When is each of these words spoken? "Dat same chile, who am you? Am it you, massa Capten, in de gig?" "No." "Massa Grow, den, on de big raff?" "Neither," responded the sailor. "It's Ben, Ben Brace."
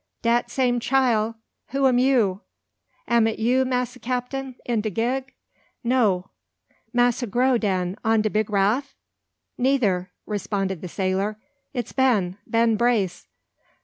"Dat 0.23 0.49
same 0.49 0.79
chile, 0.79 1.35
who 1.67 1.85
am 1.85 1.99
you? 1.99 2.41
Am 3.07 3.27
it 3.27 3.37
you, 3.37 3.63
massa 3.65 3.99
Capten, 3.99 4.55
in 4.65 4.81
de 4.81 4.89
gig?" 4.89 5.35
"No." 5.83 6.31
"Massa 6.91 7.27
Grow, 7.27 7.59
den, 7.59 7.95
on 8.03 8.21
de 8.23 8.29
big 8.31 8.49
raff?" 8.49 8.95
"Neither," 9.59 10.09
responded 10.25 10.81
the 10.81 10.87
sailor. 10.87 11.37
"It's 11.71 11.91
Ben, 11.93 12.39
Ben 12.47 12.77
Brace." 12.77 13.27